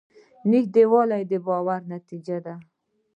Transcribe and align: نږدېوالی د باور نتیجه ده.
نږدېوالی 0.49 1.23
د 1.31 1.33
باور 1.45 1.81
نتیجه 1.93 2.37
ده. 2.45 2.55